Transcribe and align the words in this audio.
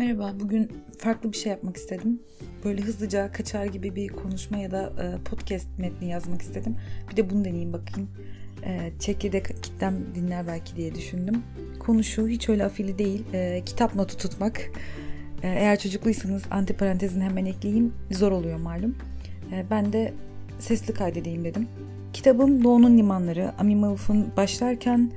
Merhaba, 0.00 0.32
bugün 0.40 0.72
farklı 0.98 1.32
bir 1.32 1.36
şey 1.36 1.52
yapmak 1.52 1.76
istedim. 1.76 2.20
Böyle 2.64 2.82
hızlıca 2.82 3.32
kaçar 3.32 3.64
gibi 3.66 3.96
bir 3.96 4.08
konuşma 4.08 4.58
ya 4.58 4.70
da 4.70 4.92
e, 5.02 5.24
podcast 5.24 5.78
metni 5.78 6.08
yazmak 6.08 6.42
istedim. 6.42 6.76
Bir 7.10 7.16
de 7.16 7.30
bunu 7.30 7.44
deneyeyim 7.44 7.72
bakayım. 7.72 8.10
E, 8.64 8.92
çekirdek 8.98 9.46
kitlem 9.62 9.94
dinler 10.14 10.46
belki 10.46 10.76
diye 10.76 10.94
düşündüm. 10.94 11.42
Konu 11.78 12.04
şu, 12.04 12.28
hiç 12.28 12.48
öyle 12.48 12.64
afili 12.64 12.98
değil. 12.98 13.24
E, 13.32 13.62
kitap 13.66 13.94
notu 13.94 14.16
tutmak. 14.16 14.70
Eğer 15.42 15.78
çocukluysanız 15.78 16.42
antiparantezini 16.50 17.24
hemen 17.24 17.44
ekleyeyim. 17.44 17.94
Zor 18.10 18.32
oluyor 18.32 18.58
malum. 18.58 18.96
Ben 19.70 19.92
de 19.92 20.14
sesli 20.58 20.94
kaydedeyim 20.94 21.44
dedim. 21.44 21.68
Kitabım 22.12 22.64
Doğu'nun 22.64 22.98
Limanları. 22.98 23.52
Ami 23.58 23.76
Maluf'un 23.76 24.32
başlarken 24.36 25.10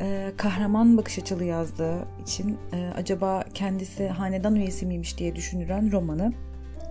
e, 0.00 0.32
kahraman 0.36 0.96
bakış 0.96 1.18
açılı 1.18 1.44
yazdığı 1.44 1.98
için 2.22 2.56
e, 2.72 2.90
acaba 2.96 3.44
kendisi 3.54 4.08
hanedan 4.08 4.56
üyesi 4.56 4.86
miymiş 4.86 5.18
diye 5.18 5.36
düşünülen 5.36 5.92
romanı 5.92 6.32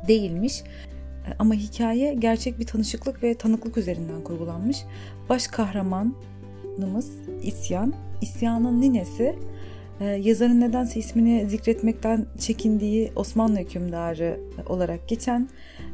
değilmiş. 0.08 0.62
E, 0.62 1.30
ama 1.40 1.54
hikaye 1.54 2.14
gerçek 2.14 2.60
bir 2.60 2.66
tanışıklık 2.66 3.24
ve 3.24 3.34
tanıklık 3.34 3.78
üzerinden 3.78 4.22
kurgulanmış. 4.24 4.78
Baş 5.30 5.48
kahramanımız 5.48 7.12
İsyan. 7.44 7.94
İsyan'ın 8.22 8.82
ninesi 8.82 9.36
e, 10.00 10.06
yazarın 10.06 10.62
nedense 10.62 11.00
ismini 11.00 11.50
zikretmekten 11.50 12.26
çekindiği 12.40 13.12
Osmanlı 13.16 13.60
hükümdarı 13.60 14.40
olarak 14.68 15.08
geçen 15.08 15.50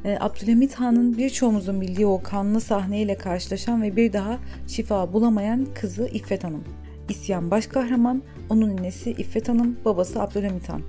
e, 0.05 0.17
Abdülhamit 0.19 0.75
Han'ın 0.75 1.17
birçoğumuzun 1.17 1.81
bildiği 1.81 2.05
o 2.05 2.21
kanlı 2.23 2.61
sahneyle 2.61 3.17
karşılaşan 3.17 3.81
ve 3.81 3.95
bir 3.95 4.13
daha 4.13 4.39
şifa 4.67 5.13
bulamayan 5.13 5.67
kızı 5.75 6.09
İffet 6.13 6.43
Hanım. 6.43 6.63
İsyan 7.09 7.51
baş 7.51 7.67
kahraman, 7.67 8.21
onun 8.49 8.77
annesi 8.77 9.11
İffet 9.11 9.49
Hanım, 9.49 9.77
babası 9.85 10.21
Abdülhamit 10.21 10.69
Han. 10.69 10.81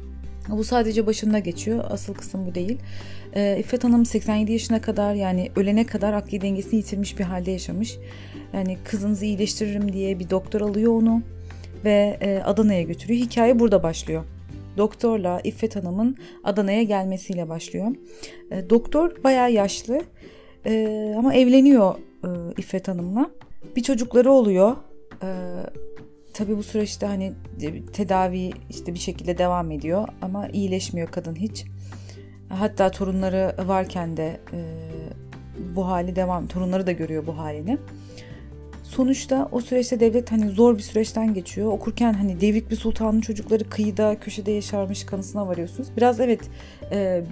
Bu 0.48 0.64
sadece 0.64 1.06
başında 1.06 1.38
geçiyor. 1.38 1.84
Asıl 1.90 2.14
kısım 2.14 2.46
bu 2.46 2.54
değil. 2.54 2.78
Ee, 3.34 3.56
İffet 3.60 3.84
Hanım 3.84 4.06
87 4.06 4.52
yaşına 4.52 4.80
kadar 4.80 5.14
yani 5.14 5.50
ölene 5.56 5.86
kadar 5.86 6.12
akli 6.12 6.40
dengesini 6.40 6.76
yitirmiş 6.76 7.18
bir 7.18 7.24
halde 7.24 7.50
yaşamış. 7.50 7.98
Yani 8.52 8.78
kızınızı 8.84 9.24
iyileştiririm 9.24 9.92
diye 9.92 10.18
bir 10.18 10.30
doktor 10.30 10.60
alıyor 10.60 10.92
onu 10.92 11.22
ve 11.84 12.18
e, 12.20 12.42
Adana'ya 12.44 12.82
götürüyor. 12.82 13.20
Hikaye 13.20 13.58
burada 13.58 13.82
başlıyor. 13.82 14.24
Doktorla 14.76 15.40
İffet 15.44 15.76
Hanım'ın 15.76 16.16
Adana'ya 16.44 16.82
gelmesiyle 16.82 17.48
başlıyor. 17.48 17.86
E, 18.50 18.70
doktor 18.70 19.24
bayağı 19.24 19.52
yaşlı 19.52 20.02
e, 20.66 21.14
ama 21.18 21.34
evleniyor 21.34 21.94
e, 22.24 22.28
İffet 22.58 22.88
Hanım'la. 22.88 23.30
Bir 23.76 23.82
çocukları 23.82 24.32
oluyor. 24.32 24.76
E, 25.22 25.28
tabii 26.40 26.56
bu 26.56 26.62
süreçte 26.62 27.06
hani 27.06 27.32
tedavi 27.92 28.50
işte 28.70 28.94
bir 28.94 28.98
şekilde 28.98 29.38
devam 29.38 29.70
ediyor 29.70 30.08
ama 30.22 30.48
iyileşmiyor 30.48 31.08
kadın 31.08 31.36
hiç. 31.36 31.64
Hatta 32.48 32.90
torunları 32.90 33.54
varken 33.66 34.16
de 34.16 34.40
e, 34.52 34.60
bu 35.76 35.86
hali 35.86 36.16
devam, 36.16 36.46
torunları 36.46 36.86
da 36.86 36.92
görüyor 36.92 37.26
bu 37.26 37.38
halini. 37.38 37.78
Sonuçta 38.82 39.48
o 39.52 39.60
süreçte 39.60 40.00
devlet 40.00 40.32
hani 40.32 40.50
zor 40.50 40.76
bir 40.76 40.82
süreçten 40.82 41.34
geçiyor. 41.34 41.72
Okurken 41.72 42.12
hani 42.12 42.40
devrik 42.40 42.70
bir 42.70 42.76
sultanın 42.76 43.20
çocukları 43.20 43.64
kıyıda, 43.64 44.20
köşede 44.20 44.50
yaşarmış 44.50 45.04
kanısına 45.04 45.48
varıyorsunuz. 45.48 45.88
Biraz 45.96 46.20
evet 46.20 46.40
e, 46.92 47.22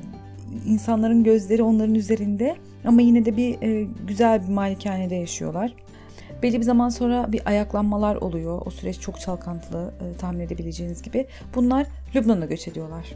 insanların 0.67 1.25
gözleri 1.25 1.63
onların 1.63 1.95
üzerinde 1.95 2.57
ama 2.85 3.01
yine 3.01 3.25
de 3.25 3.37
bir 3.37 3.63
e, 3.63 3.87
güzel 4.07 4.43
bir 4.43 4.53
malikanede 4.53 5.15
yaşıyorlar. 5.15 5.75
Belli 6.43 6.59
bir 6.59 6.65
zaman 6.65 6.89
sonra 6.89 7.33
bir 7.33 7.43
ayaklanmalar 7.47 8.17
oluyor. 8.17 8.63
O 8.67 8.71
süreç 8.71 9.01
çok 9.01 9.21
çalkantılı 9.21 9.93
e, 10.01 10.19
tahmin 10.19 10.41
edebileceğiniz 10.41 11.03
gibi. 11.03 11.27
Bunlar 11.55 11.87
Lübnan'a 12.15 12.47
göç 12.47 12.69
ediyorlar. 12.69 13.15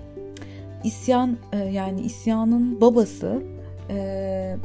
İsyan 0.85 1.39
e, 1.53 1.59
yani 1.59 2.01
isyanın 2.01 2.81
babası 2.81 3.43
e, 3.91 4.57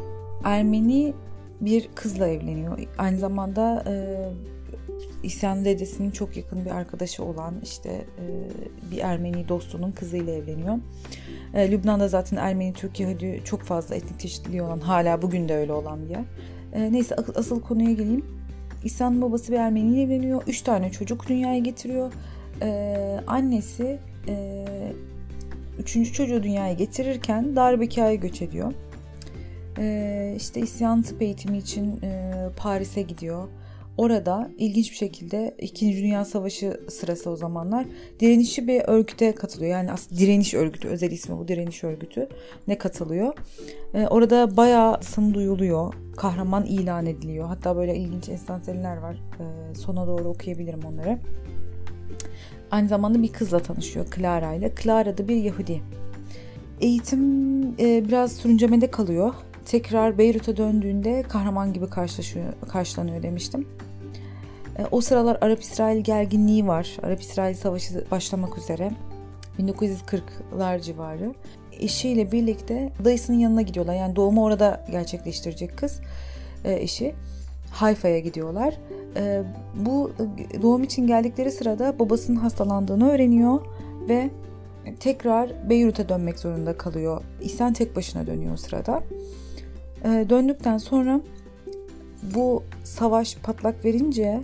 Ermeni 0.43 1.13
bir 1.61 1.89
kızla 1.95 2.27
evleniyor. 2.27 2.79
Aynı 2.97 3.17
zamanda 3.17 3.83
e, 3.87 3.93
İsyan 5.23 5.65
dedesinin 5.65 6.11
çok 6.11 6.37
yakın 6.37 6.65
bir 6.65 6.71
arkadaşı 6.71 7.23
olan 7.23 7.53
işte 7.63 8.05
bir 8.91 8.97
Ermeni 8.97 9.47
dostunun 9.47 9.91
kızıyla 9.91 10.33
evleniyor. 10.33 10.77
Lübnan'da 11.55 12.07
zaten 12.07 12.37
Ermeni, 12.37 12.73
Türk, 12.73 12.99
Yahudi 12.99 13.41
çok 13.45 13.61
fazla 13.61 13.95
etnik 13.95 14.19
çeşitliliği 14.19 14.61
olan 14.61 14.79
hala 14.79 15.21
bugün 15.21 15.49
de 15.49 15.55
öyle 15.55 15.73
olan 15.73 16.05
bir 16.05 16.09
yer. 16.09 16.23
Neyse 16.91 17.15
asıl 17.35 17.61
konuya 17.61 17.91
geleyim. 17.91 18.25
İhsan'ın 18.83 19.21
babası 19.21 19.51
bir 19.51 19.57
Ermeni 19.57 19.93
ile 19.93 20.01
evleniyor. 20.01 20.41
Üç 20.47 20.61
tane 20.61 20.91
çocuk 20.91 21.27
dünyaya 21.27 21.59
getiriyor. 21.59 22.13
Ee, 22.61 23.19
annesi 23.27 23.99
e, 24.27 24.65
üçüncü 25.79 26.13
çocuğu 26.13 26.43
dünyaya 26.43 26.73
getirirken 26.73 27.55
Darbekâ'ya 27.55 28.15
göç 28.15 28.41
ediyor. 28.41 28.73
Ee, 29.77 30.33
işte 30.37 30.59
isyan 30.59 31.01
tıp 31.01 31.21
eğitimi 31.21 31.57
için 31.57 32.01
e, 32.03 32.33
Paris'e 32.57 33.01
gidiyor. 33.01 33.47
Orada 33.97 34.51
ilginç 34.57 34.91
bir 34.91 34.95
şekilde 34.95 35.55
İkinci 35.57 35.97
Dünya 35.97 36.25
Savaşı 36.25 36.79
sırası 36.89 37.29
o 37.29 37.35
zamanlar 37.35 37.85
direnişi 38.19 38.67
bir 38.67 38.81
örgüte 38.87 39.35
katılıyor. 39.35 39.71
Yani 39.71 39.91
aslında 39.91 40.21
direniş 40.21 40.53
örgütü, 40.53 40.87
özel 40.87 41.11
ismi 41.11 41.37
bu 41.37 41.47
direniş 41.47 41.83
örgütü 41.83 42.29
ne 42.67 42.77
katılıyor. 42.77 43.33
Ee, 43.93 44.07
orada 44.07 44.57
bayağı 44.57 45.03
sın 45.03 45.33
duyuluyor. 45.33 45.93
Kahraman 46.17 46.65
ilan 46.65 47.05
ediliyor. 47.05 47.47
Hatta 47.47 47.75
böyle 47.75 47.95
ilginç 47.95 48.29
enstantaneler 48.29 48.97
var. 48.97 49.15
Ee, 49.39 49.75
sona 49.75 50.07
doğru 50.07 50.29
okuyabilirim 50.29 50.79
onları. 50.85 51.19
Aynı 52.71 52.87
zamanda 52.87 53.23
bir 53.23 53.33
kızla 53.33 53.59
tanışıyor 53.59 54.05
Clara 54.15 54.53
ile. 54.53 54.73
Clara 54.83 55.17
da 55.17 55.27
bir 55.27 55.35
Yahudi. 55.35 55.81
Eğitim 56.81 57.21
e, 57.79 58.05
biraz 58.07 58.31
sürüncemede 58.31 58.91
kalıyor 58.91 59.33
tekrar 59.67 60.17
Beyrut'a 60.17 60.57
döndüğünde 60.57 61.23
kahraman 61.23 61.73
gibi 61.73 61.89
karşılaşıyor, 61.89 62.53
karşılanıyor 62.69 63.23
demiştim. 63.23 63.67
E, 64.77 64.85
o 64.91 65.01
sıralar 65.01 65.37
Arap-İsrail 65.41 66.03
gerginliği 66.03 66.67
var. 66.67 66.97
Arap-İsrail 67.03 67.55
savaşı 67.55 68.11
başlamak 68.11 68.57
üzere. 68.57 68.91
1940'lar 69.59 70.81
civarı. 70.81 71.33
Eşiyle 71.71 72.31
birlikte 72.31 72.91
dayısının 73.05 73.37
yanına 73.37 73.61
gidiyorlar. 73.61 73.93
Yani 73.93 74.15
doğumu 74.15 74.43
orada 74.43 74.85
gerçekleştirecek 74.91 75.77
kız 75.77 75.99
e, 76.65 76.73
eşi. 76.73 77.15
Hayfa'ya 77.71 78.19
gidiyorlar. 78.19 78.77
E, 79.15 79.43
bu 79.75 80.11
doğum 80.61 80.83
için 80.83 81.07
geldikleri 81.07 81.51
sırada 81.51 81.99
babasının 81.99 82.37
hastalandığını 82.37 83.11
öğreniyor 83.11 83.61
ve 84.09 84.29
tekrar 84.99 85.69
Beyrut'a 85.69 86.09
dönmek 86.09 86.39
zorunda 86.39 86.77
kalıyor. 86.77 87.23
İhsan 87.41 87.73
tek 87.73 87.95
başına 87.95 88.27
dönüyor 88.27 88.53
o 88.53 88.57
sırada. 88.57 89.03
Döndükten 90.03 90.77
sonra 90.77 91.21
bu 92.35 92.63
savaş 92.83 93.37
patlak 93.37 93.85
verince 93.85 94.41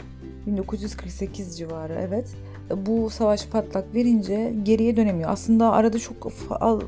1948 0.48 1.58
civarı 1.58 1.94
evet. 2.08 2.36
Bu 2.76 3.10
savaş 3.10 3.48
patlak 3.48 3.96
verince 3.96 4.54
geriye 4.64 4.96
dönemiyor. 4.96 5.30
Aslında 5.30 5.72
arada 5.72 6.00
çok 6.00 6.32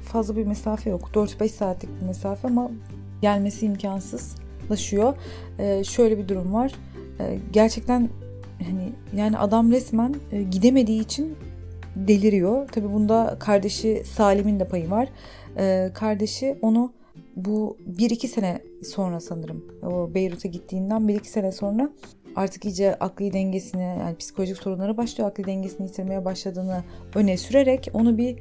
fazla 0.03 0.36
bir 0.36 0.46
mesafe 0.46 0.90
yok. 0.90 1.09
4-5 1.14 1.48
saatlik 1.50 2.02
bir 2.02 2.06
mesafe 2.06 2.48
ama 2.48 2.72
gelmesi 3.22 3.66
imkansızlaşıyor. 3.66 5.18
Ee, 5.59 5.84
şöyle 5.84 6.18
bir 6.18 6.28
durum 6.28 6.53
var. 6.53 6.72
Ee, 7.20 7.40
gerçekten 7.53 8.09
hani 8.64 8.92
yani 9.16 9.38
adam 9.38 9.72
resmen 9.72 10.16
e, 10.32 10.44
gidemediği 10.44 11.02
için 11.02 11.36
deliriyor. 11.96 12.68
Tabii 12.68 12.94
bunda 12.94 13.38
kardeşi 13.40 14.03
Salim'in 14.06 14.59
de 14.59 14.68
payı 14.68 14.90
var. 14.90 15.09
Ee, 15.58 15.92
kardeşi 15.94 16.58
onu 16.62 16.94
bu 17.35 17.78
1-2 17.97 18.28
sene 18.28 18.62
sonra 18.84 19.19
sanırım 19.19 19.66
o 19.84 20.13
Beyrut'a 20.13 20.47
gittiğinden 20.47 21.01
1-2 21.01 21.25
sene 21.25 21.51
sonra 21.51 21.90
artık 22.35 22.66
iyice 22.66 22.96
akli 22.96 23.34
dengesini 23.34 23.82
yani 23.82 24.16
psikolojik 24.17 24.58
sorunları 24.58 24.97
başlıyor 24.97 25.29
akli 25.29 25.46
dengesini 25.46 25.87
yitirmeye 25.87 26.26
başladığını 26.26 26.84
öne 27.16 27.37
sürerek 27.37 27.90
onu 27.93 28.17
bir 28.17 28.37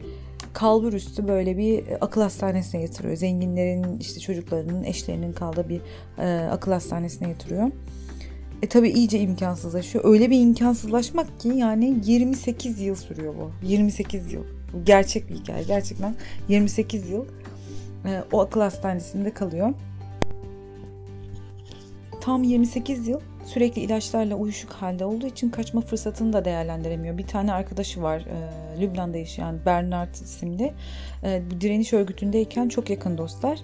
kalbur 0.53 0.93
üstü 0.93 1.29
böyle 1.29 1.59
bir 1.59 1.85
akıl 2.01 2.21
hastanesine 2.21 2.83
yatırıyor. 2.83 3.17
Zenginlerin 3.17 3.99
işte 4.01 4.21
çocuklarının 4.21 4.85
eşlerinin 4.85 5.33
kaldığı 5.33 5.69
bir 5.69 5.81
e, 6.19 6.49
akıl 6.51 6.73
hastanesine 6.73 7.29
yatırıyor. 7.29 7.71
E 8.63 8.69
tabi 8.69 8.89
iyice 8.89 9.19
imkansızlaşıyor. 9.19 10.05
Öyle 10.05 10.31
bir 10.31 10.41
imkansızlaşmak 10.41 11.41
ki 11.41 11.49
yani 11.49 11.97
28 12.05 12.81
yıl 12.81 12.95
sürüyor 12.95 13.35
bu. 13.35 13.67
28 13.67 14.33
yıl. 14.33 14.45
Bu 14.73 14.85
gerçek 14.85 15.31
bir 15.31 15.35
hikaye. 15.35 15.63
Gerçekten 15.65 16.15
28 16.49 17.11
yıl 17.11 17.25
e, 18.07 18.25
o 18.33 18.41
akıl 18.41 18.61
hastanesinde 18.61 19.35
kalıyor. 19.35 19.75
Tam 22.21 22.43
28 22.43 23.09
yıl 23.09 23.21
sürekli 23.45 23.83
ilaçlarla 23.83 24.35
uyuşuk 24.35 24.73
halde 24.73 25.05
olduğu 25.05 25.27
için 25.27 25.51
kaçma 25.51 25.81
fırsatını 25.81 26.33
da 26.33 26.45
değerlendiremiyor. 26.45 27.19
Bir 27.19 27.27
tane 27.27 27.53
arkadaşı 27.53 28.03
var 28.03 28.21
e, 28.21 28.81
Lübnan'da 28.81 29.17
yaşayan 29.17 29.59
Bernard 29.67 30.15
isimli. 30.15 30.73
E, 31.23 31.43
direniş 31.61 31.93
örgütündeyken 31.93 32.69
çok 32.69 32.91
yakın 32.91 33.19
dostlar. 33.19 33.59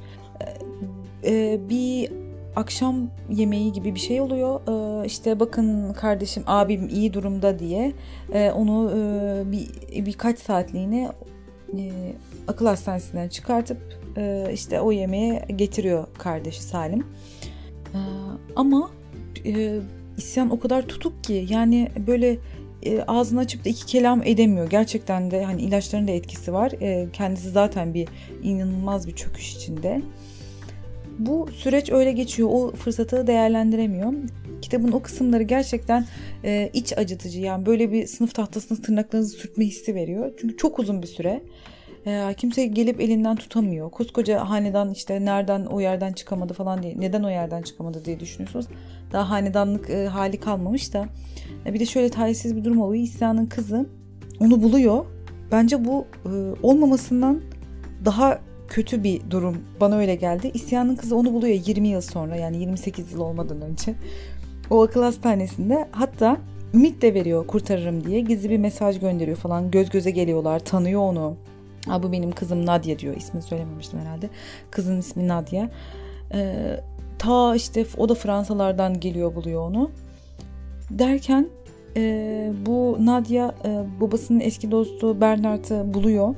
E, 1.24 1.52
e, 1.52 1.60
bir 1.68 2.12
akşam 2.56 3.10
yemeği 3.30 3.72
gibi 3.72 3.94
bir 3.94 4.00
şey 4.00 4.20
oluyor. 4.20 4.60
E, 5.02 5.06
işte 5.06 5.40
bakın 5.40 5.92
kardeşim 5.92 6.42
abim 6.46 6.88
iyi 6.88 7.14
durumda 7.14 7.58
diye 7.58 7.92
e, 8.32 8.50
onu 8.50 8.90
e, 8.90 9.52
bir 9.52 9.68
birkaç 10.06 10.38
saatliğine 10.38 11.10
e, 11.78 11.90
akıl 12.48 12.66
hastanesinden 12.66 13.28
çıkartıp 13.28 13.99
e, 14.16 14.50
işte 14.52 14.80
o 14.80 14.92
yemeğe 14.92 15.44
getiriyor 15.56 16.06
kardeşi 16.18 16.62
Salim. 16.62 17.00
E, 17.94 17.98
ama 18.56 18.90
e, 19.46 19.78
isyan 20.16 20.50
o 20.50 20.60
kadar 20.60 20.82
tutuk 20.86 21.24
ki 21.24 21.46
yani 21.50 21.88
böyle 22.06 22.38
e, 22.82 23.02
ağzını 23.02 23.40
açıp 23.40 23.64
da 23.64 23.68
iki 23.68 23.86
kelam 23.86 24.22
edemiyor. 24.22 24.70
Gerçekten 24.70 25.30
de 25.30 25.44
hani 25.44 25.62
ilaçların 25.62 26.08
da 26.08 26.12
etkisi 26.12 26.52
var. 26.52 26.72
E, 26.80 27.08
kendisi 27.12 27.50
zaten 27.50 27.94
bir 27.94 28.08
inanılmaz 28.42 29.08
bir 29.08 29.14
çöküş 29.14 29.56
içinde. 29.56 30.02
Bu 31.18 31.48
süreç 31.54 31.90
öyle 31.90 32.12
geçiyor. 32.12 32.48
O 32.52 32.72
fırsatı 32.72 33.26
değerlendiremiyor. 33.26 34.12
Kitabın 34.62 34.92
o 34.92 35.02
kısımları 35.02 35.42
gerçekten 35.42 36.06
e, 36.44 36.70
iç 36.72 36.98
acıtıcı. 36.98 37.40
Yani 37.40 37.66
böyle 37.66 37.92
bir 37.92 38.06
sınıf 38.06 38.34
tahtasına 38.34 38.78
tırnaklarınızı 38.82 39.36
sürtme 39.36 39.64
hissi 39.64 39.94
veriyor. 39.94 40.32
Çünkü 40.40 40.56
çok 40.56 40.78
uzun 40.78 41.02
bir 41.02 41.06
süre. 41.06 41.42
E, 42.06 42.34
kimse 42.36 42.66
gelip 42.66 43.00
elinden 43.00 43.36
tutamıyor. 43.36 43.90
Koskoca 43.90 44.50
hanedan 44.50 44.90
işte 44.90 45.24
nereden 45.24 45.66
o 45.66 45.80
yerden 45.80 46.12
çıkamadı 46.12 46.52
falan 46.52 46.82
diye. 46.82 47.00
Neden 47.00 47.22
o 47.22 47.30
yerden 47.30 47.62
çıkamadı 47.62 48.04
diye 48.04 48.20
düşünüyorsunuz. 48.20 48.66
Daha 49.12 49.30
hanedanlık 49.30 49.90
e, 49.90 50.06
hali 50.06 50.40
kalmamış 50.40 50.94
da. 50.94 51.06
E, 51.66 51.74
bir 51.74 51.80
de 51.80 51.86
şöyle 51.86 52.08
talihsiz 52.08 52.56
bir 52.56 52.64
durum 52.64 52.80
oluyor. 52.80 53.02
İsyan'ın 53.04 53.46
kızı 53.46 53.86
onu 54.40 54.62
buluyor. 54.62 55.04
Bence 55.52 55.84
bu 55.84 56.06
e, 56.24 56.30
olmamasından 56.62 57.40
daha 58.04 58.38
kötü 58.68 59.04
bir 59.04 59.30
durum. 59.30 59.56
Bana 59.80 59.96
öyle 59.96 60.14
geldi. 60.14 60.50
İsyan'ın 60.54 60.96
kızı 60.96 61.16
onu 61.16 61.32
buluyor 61.32 61.60
20 61.66 61.88
yıl 61.88 62.00
sonra 62.00 62.36
yani 62.36 62.56
28 62.56 63.12
yıl 63.12 63.20
olmadan 63.20 63.60
önce. 63.60 63.94
O 64.70 64.82
akıl 64.82 65.02
hastanesinde 65.02 65.88
hatta 65.92 66.36
ümit 66.74 67.02
de 67.02 67.14
veriyor 67.14 67.46
kurtarırım 67.46 68.04
diye. 68.04 68.20
Gizli 68.20 68.50
bir 68.50 68.58
mesaj 68.58 69.00
gönderiyor 69.00 69.36
falan. 69.36 69.70
Göz 69.70 69.90
göze 69.90 70.10
geliyorlar. 70.10 70.58
Tanıyor 70.58 71.00
onu. 71.00 71.36
Aa, 71.88 72.02
bu 72.02 72.12
benim 72.12 72.32
kızım 72.32 72.66
Nadia 72.66 72.98
diyor. 72.98 73.16
İsmini 73.16 73.42
söylememiştim 73.42 74.00
herhalde. 74.00 74.30
Kızın 74.70 74.98
ismi 74.98 75.28
Nadia. 75.28 75.68
Ee, 76.32 76.80
ta 77.18 77.54
işte 77.56 77.86
o 77.98 78.08
da 78.08 78.14
Fransalardan 78.14 79.00
geliyor 79.00 79.34
buluyor 79.34 79.62
onu. 79.62 79.90
Derken 80.90 81.48
e, 81.96 82.52
bu 82.66 82.96
Nadia 83.00 83.54
e, 83.64 83.84
babasının 84.00 84.40
eski 84.40 84.70
dostu 84.70 85.20
Bernard'ı 85.20 85.94
buluyor. 85.94 86.34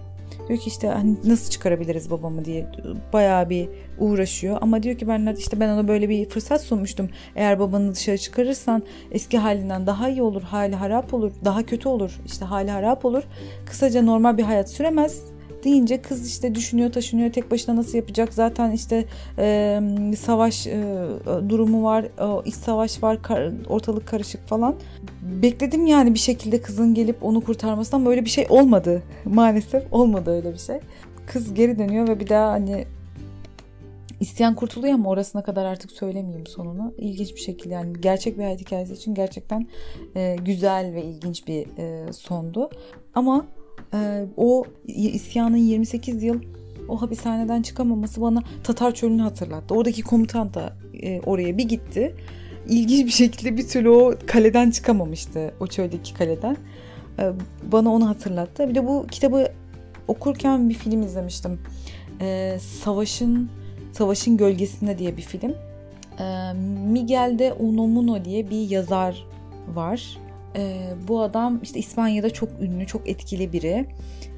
Diyor 0.49 0.59
ki 0.59 0.69
işte 0.69 0.89
hani 0.89 1.17
nasıl 1.25 1.51
çıkarabiliriz 1.51 2.11
babamı 2.11 2.45
diye 2.45 2.67
bayağı 3.13 3.51
bir 3.51 3.69
uğraşıyor. 3.99 4.59
Ama 4.61 4.83
diyor 4.83 4.99
ki 4.99 5.09
Bernard 5.09 5.37
işte 5.37 5.61
ben 5.61 5.69
ona 5.69 5.89
böyle 5.89 6.09
bir 6.09 6.29
fırsat 6.29 6.61
sunmuştum. 6.61 7.09
Eğer 7.37 7.59
babanı 7.59 7.95
dışarı 7.95 8.19
çıkarırsan 8.19 8.83
eski 9.11 9.39
halinden 9.39 9.87
daha 9.87 10.09
iyi 10.09 10.23
olur, 10.23 10.43
hali 10.43 10.77
harap 10.77 11.15
olur, 11.15 11.33
daha 11.45 11.63
kötü 11.63 11.89
olur. 11.89 12.21
İşte 12.27 12.45
hali 12.45 12.71
harap 12.71 13.05
olur. 13.05 13.23
Kısaca 13.67 14.03
normal 14.03 14.39
bir 14.39 14.43
hayat 14.43 14.71
süremez 14.71 15.32
deyince 15.65 16.03
kız 16.03 16.29
işte 16.29 16.55
düşünüyor 16.55 16.93
taşınıyor 16.93 17.33
tek 17.33 17.51
başına 17.51 17.77
nasıl 17.77 17.99
yapacak 17.99 18.35
zaten 18.35 18.71
işte 18.71 19.05
e, 19.39 19.81
savaş 20.19 20.67
e, 20.67 20.85
durumu 21.49 21.85
var 21.85 22.07
o 22.21 22.43
iç 22.45 22.55
savaş 22.55 23.03
var 23.03 23.23
kar, 23.23 23.53
ortalık 23.69 24.07
karışık 24.07 24.49
falan 24.49 24.75
bekledim 25.23 25.87
yani 25.87 26.15
bir 26.15 26.19
şekilde 26.19 26.63
kızın 26.63 26.95
gelip 26.95 27.23
onu 27.23 27.41
kurtarmasından 27.41 28.01
ama 28.01 28.11
öyle 28.11 28.25
bir 28.25 28.31
şey 28.31 28.47
olmadı 28.51 29.03
maalesef 29.25 29.93
olmadı 29.93 30.31
öyle 30.31 30.53
bir 30.53 30.59
şey 30.59 30.81
kız 31.27 31.55
geri 31.55 31.79
dönüyor 31.79 32.09
ve 32.09 32.21
bir 32.21 32.29
daha 32.29 32.51
hani 32.51 32.87
İsteyen 34.23 34.55
kurtuluyor 34.55 34.95
ama 34.95 35.11
orasına 35.11 35.43
kadar 35.43 35.65
artık 35.65 35.93
söylemeyeyim 35.93 36.47
sonunu. 36.47 36.95
İlginç 36.99 37.35
bir 37.35 37.41
şekilde 37.41 37.75
yani 37.75 37.93
gerçek 38.01 38.39
bir 38.39 38.43
hayat 38.43 38.61
hikayesi 38.61 38.93
için 38.93 39.15
gerçekten 39.15 39.67
e, 40.17 40.37
güzel 40.45 40.95
ve 40.95 41.03
ilginç 41.03 41.49
bir 41.49 41.67
e, 41.79 42.13
sondu. 42.13 42.71
Ama 43.15 43.47
e, 43.95 44.25
o 44.37 44.65
isyanın 44.87 45.57
28 45.57 46.23
yıl 46.23 46.41
o 46.89 47.03
hapishaneden 47.03 47.63
çıkamaması 47.63 48.21
bana 48.21 48.43
Tatar 48.65 48.95
çölünü 48.95 49.23
hatırlattı. 49.23 49.75
Oradaki 49.75 50.03
komutan 50.03 50.55
da 50.55 50.77
e, 51.03 51.21
oraya 51.21 51.59
bir 51.59 51.69
gitti. 51.69 52.15
İlginç 52.69 53.07
bir 53.07 53.13
şekilde 53.13 53.57
bir 53.57 53.69
türlü 53.69 53.89
o 53.89 54.15
kaleden 54.27 54.71
çıkamamıştı. 54.71 55.55
O 55.61 55.67
çöldeki 55.67 56.15
kaleden. 56.15 56.57
E, 57.19 57.33
bana 57.73 57.91
onu 57.91 58.09
hatırlattı. 58.09 58.69
Bir 58.69 58.75
de 58.75 58.87
bu 58.87 59.07
kitabı 59.11 59.53
okurken 60.09 60.69
bir 60.69 60.75
film 60.75 61.03
izlemiştim. 61.03 61.61
E, 62.21 62.59
Savaşın 62.61 63.51
Savaşın 63.93 64.37
Gölgesinde 64.37 64.99
diye 64.99 65.17
bir 65.17 65.23
film. 65.23 65.55
Miguel 66.93 67.37
de 67.39 67.53
Unamuno 67.53 68.25
diye 68.25 68.51
bir 68.51 68.71
yazar 68.71 69.27
var. 69.75 70.19
E, 70.57 70.95
bu 71.09 71.23
adam 71.23 71.61
işte 71.63 71.79
İspanya'da 71.79 72.31
çok 72.31 72.49
ünlü, 72.61 72.87
çok 72.87 73.09
etkili 73.09 73.53
biri. 73.53 73.87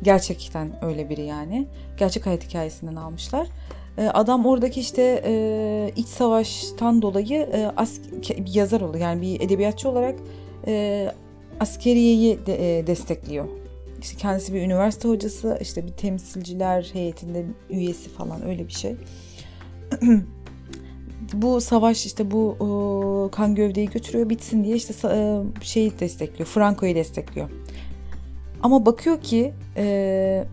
Gerçekten 0.02 0.84
öyle 0.84 1.10
biri 1.10 1.22
yani. 1.22 1.66
Gerçek 1.98 2.26
hayat 2.26 2.48
hikayesinden 2.48 2.96
almışlar. 2.96 3.46
E, 3.98 4.06
adam 4.06 4.46
oradaki 4.46 4.80
işte 4.80 5.22
e, 5.24 5.92
iç 5.96 6.06
savaştan 6.06 7.02
dolayı 7.02 7.40
e, 7.52 7.66
as, 7.76 7.98
bir 8.38 8.54
yazar 8.54 8.80
oluyor. 8.80 9.04
Yani 9.04 9.22
bir 9.22 9.40
edebiyatçı 9.40 9.88
olarak 9.88 10.18
e, 10.66 11.06
askeriyeyi 11.60 12.46
de, 12.46 12.78
e, 12.78 12.86
destekliyor. 12.86 13.48
İşte 14.00 14.16
kendisi 14.16 14.54
bir 14.54 14.62
üniversite 14.62 15.08
hocası, 15.08 15.58
işte 15.60 15.86
bir 15.86 15.92
temsilciler 15.92 16.90
heyetinde 16.92 17.44
üyesi 17.70 18.10
falan 18.10 18.46
öyle 18.46 18.66
bir 18.66 18.72
şey. 18.72 18.96
bu 21.32 21.60
savaş 21.60 22.06
işte 22.06 22.30
bu 22.30 22.56
e, 22.56 22.66
kan 23.30 23.54
gövdeyi 23.54 23.90
götürüyor 23.90 24.30
bitsin 24.30 24.64
diye 24.64 24.76
işte 24.76 25.08
e, 25.08 25.42
şeyi 25.62 26.00
destekliyor. 26.00 26.48
Franco'yu 26.48 26.94
destekliyor. 26.94 27.50
Ama 28.62 28.86
bakıyor 28.86 29.20
ki 29.20 29.52
e, 29.76 30.44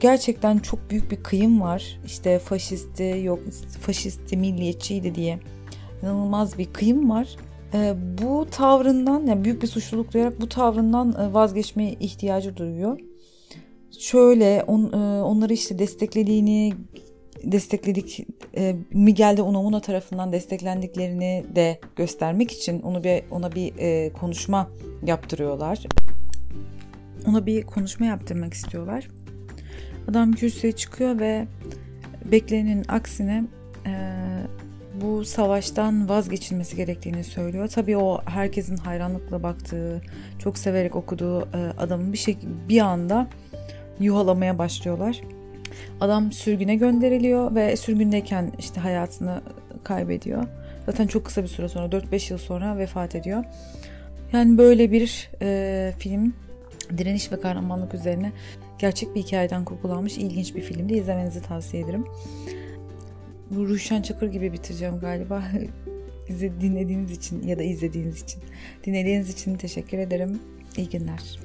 gerçekten 0.00 0.58
çok 0.58 0.90
büyük 0.90 1.10
bir 1.10 1.22
kıyım 1.22 1.60
var. 1.60 2.00
İşte 2.06 2.38
faşisti 2.38 3.20
yok 3.24 3.38
faşisti 3.80 4.36
milliyetçiydi 4.36 5.14
diye 5.14 5.38
inanılmaz 6.02 6.58
bir 6.58 6.72
kıyım 6.72 7.10
var. 7.10 7.36
E, 7.74 7.94
bu 8.22 8.46
tavrından 8.50 9.26
yani 9.26 9.44
büyük 9.44 9.62
bir 9.62 9.66
suçluluk 9.66 10.14
duyarak 10.14 10.40
bu 10.40 10.48
tavrından 10.48 11.12
e, 11.12 11.34
vazgeçmeye 11.34 11.92
ihtiyacı 11.92 12.56
duyuyor. 12.56 13.00
Şöyle 13.98 14.64
on, 14.66 14.92
e, 14.92 15.22
onları 15.22 15.52
işte 15.52 15.78
desteklediğini 15.78 16.72
destekledik 17.44 18.26
e, 18.56 18.76
Miguel 18.92 19.36
de 19.36 19.42
Unamuno 19.42 19.80
tarafından 19.80 20.32
desteklendiklerini 20.32 21.44
de 21.54 21.80
göstermek 21.96 22.52
için 22.52 22.82
onu 22.82 23.04
bir 23.04 23.22
ona 23.30 23.52
bir 23.52 23.72
e, 23.78 24.12
konuşma 24.12 24.70
yaptırıyorlar. 25.06 25.78
Ona 27.26 27.46
bir 27.46 27.62
konuşma 27.62 28.06
yaptırmak 28.06 28.54
istiyorlar. 28.54 29.08
Adam 30.10 30.32
kürsüye 30.32 30.72
çıkıyor 30.72 31.20
ve 31.20 31.46
beklenenin 32.24 32.84
aksine 32.88 33.44
e, 33.86 33.92
bu 35.00 35.24
savaştan 35.24 36.08
vazgeçilmesi 36.08 36.76
gerektiğini 36.76 37.24
söylüyor. 37.24 37.68
Tabii 37.68 37.96
o 37.96 38.20
herkesin 38.24 38.76
hayranlıkla 38.76 39.42
baktığı, 39.42 40.02
çok 40.38 40.58
severek 40.58 40.96
okuduğu 40.96 41.40
e, 41.40 41.58
adamın 41.78 42.12
bir 42.12 42.18
şey 42.18 42.38
bir 42.68 42.80
anda 42.80 43.26
yuhalamaya 44.00 44.58
başlıyorlar. 44.58 45.20
Adam 46.00 46.32
sürgüne 46.32 46.76
gönderiliyor 46.76 47.54
ve 47.54 47.76
sürgündeyken 47.76 48.52
işte 48.58 48.80
hayatını 48.80 49.40
kaybediyor. 49.84 50.44
Zaten 50.86 51.06
çok 51.06 51.24
kısa 51.24 51.42
bir 51.42 51.48
süre 51.48 51.68
sonra 51.68 51.86
4-5 51.86 52.32
yıl 52.32 52.38
sonra 52.38 52.78
vefat 52.78 53.14
ediyor. 53.14 53.44
Yani 54.32 54.58
böyle 54.58 54.92
bir 54.92 55.30
e, 55.42 55.92
film 55.98 56.34
direniş 56.98 57.32
ve 57.32 57.40
kahramanlık 57.40 57.94
üzerine 57.94 58.32
gerçek 58.78 59.14
bir 59.14 59.22
hikayeden 59.22 59.64
kurgulanmış 59.64 60.18
ilginç 60.18 60.54
bir 60.54 60.60
filmdi. 60.60 60.94
İzlemenizi 60.94 61.42
tavsiye 61.42 61.82
ederim. 61.82 62.04
Bu 63.50 63.68
Ruşen 63.68 64.02
Çakır 64.02 64.32
gibi 64.32 64.52
bitireceğim 64.52 64.98
galiba. 65.00 65.42
dinlediğiniz 66.60 67.10
için 67.10 67.42
ya 67.42 67.58
da 67.58 67.62
izlediğiniz 67.62 68.22
için. 68.22 68.42
Dinlediğiniz 68.84 69.30
için 69.30 69.56
teşekkür 69.56 69.98
ederim. 69.98 70.38
İyi 70.76 70.88
günler. 70.88 71.38